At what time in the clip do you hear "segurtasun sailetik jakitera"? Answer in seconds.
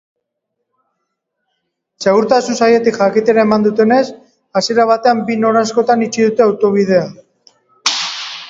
2.05-3.43